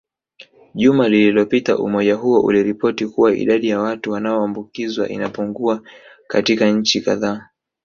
Juma 0.75 1.07
lilopita 1.09 1.77
umoja 1.77 2.15
huo 2.15 2.41
uliripoti 2.41 3.07
kuwa 3.07 3.35
idadi 3.35 3.67
ya 3.69 3.79
watu 3.79 4.11
wanaoambukizwa 4.11 5.09
inapungua 5.09 5.81
katika 6.27 6.69
nchi 6.71 7.01
kadhaa 7.01 7.47